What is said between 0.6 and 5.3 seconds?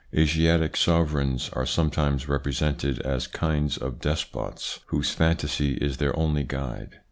sovereigns are sometimes represented as kinds of despots whose